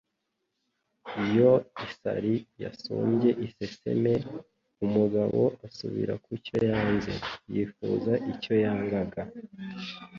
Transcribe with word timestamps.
Iyo 1.23 1.51
isari 1.85 2.35
yasumbye 2.63 3.29
iseseme, 3.45 4.13
umugabo 4.85 5.41
asubira 5.65 6.13
kucyo 6.25 6.55
yanze 6.69 7.13
(yifuza 7.53 8.13
icyo 8.31 8.53
yangaga) 8.63 9.21